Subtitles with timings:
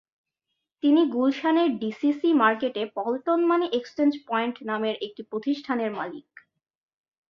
[0.83, 6.27] তিনি গুলশানের ডিসিসি মার্কেটে পল্টন মানি এক্সচেঞ্জ পয়েন্ট নামের একটি প্রতিষ্ঠানের মালিক।